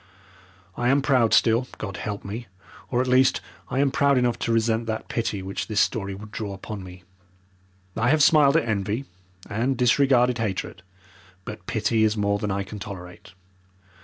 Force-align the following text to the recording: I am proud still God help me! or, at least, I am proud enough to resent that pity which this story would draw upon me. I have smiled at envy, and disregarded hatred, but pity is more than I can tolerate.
I 0.77 0.89
am 0.89 1.03
proud 1.03 1.31
still 1.31 1.67
God 1.77 1.97
help 1.97 2.25
me! 2.25 2.47
or, 2.89 3.01
at 3.01 3.07
least, 3.07 3.39
I 3.69 3.77
am 3.77 3.91
proud 3.91 4.17
enough 4.17 4.39
to 4.39 4.51
resent 4.51 4.87
that 4.87 5.09
pity 5.09 5.43
which 5.43 5.67
this 5.67 5.79
story 5.79 6.15
would 6.15 6.31
draw 6.31 6.53
upon 6.55 6.83
me. 6.83 7.03
I 7.95 8.09
have 8.09 8.23
smiled 8.23 8.57
at 8.57 8.67
envy, 8.67 9.05
and 9.47 9.77
disregarded 9.77 10.39
hatred, 10.39 10.81
but 11.45 11.67
pity 11.67 12.03
is 12.03 12.17
more 12.17 12.39
than 12.39 12.49
I 12.49 12.63
can 12.63 12.79
tolerate. 12.79 13.33